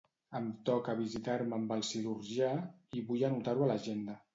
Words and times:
Em 0.37 0.45
toca 0.69 0.95
visitar-me 1.01 1.57
amb 1.59 1.75
el 1.77 1.85
cirurgià 1.93 2.53
i 3.03 3.09
vull 3.13 3.31
anotar-ho 3.33 3.67
a 3.69 3.75
l'agenda. 3.75 4.23